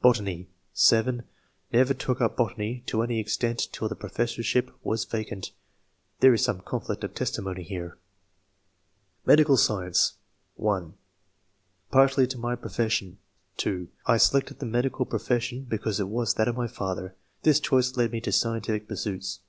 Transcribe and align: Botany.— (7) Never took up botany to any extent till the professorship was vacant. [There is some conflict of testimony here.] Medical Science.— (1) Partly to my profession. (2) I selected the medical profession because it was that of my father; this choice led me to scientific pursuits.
Botany.— 0.00 0.48
(7) 0.90 1.24
Never 1.70 1.92
took 1.92 2.18
up 2.18 2.38
botany 2.38 2.82
to 2.86 3.02
any 3.02 3.20
extent 3.20 3.68
till 3.70 3.86
the 3.86 3.94
professorship 3.94 4.70
was 4.82 5.04
vacant. 5.04 5.50
[There 6.20 6.32
is 6.32 6.42
some 6.42 6.62
conflict 6.62 7.04
of 7.04 7.14
testimony 7.14 7.62
here.] 7.62 7.98
Medical 9.26 9.58
Science.— 9.58 10.14
(1) 10.54 10.94
Partly 11.90 12.26
to 12.28 12.38
my 12.38 12.56
profession. 12.56 13.18
(2) 13.58 13.88
I 14.06 14.16
selected 14.16 14.58
the 14.58 14.64
medical 14.64 15.04
profession 15.04 15.64
because 15.68 16.00
it 16.00 16.08
was 16.08 16.32
that 16.32 16.48
of 16.48 16.56
my 16.56 16.66
father; 16.66 17.14
this 17.42 17.60
choice 17.60 17.94
led 17.94 18.10
me 18.10 18.22
to 18.22 18.32
scientific 18.32 18.88
pursuits. 18.88 19.40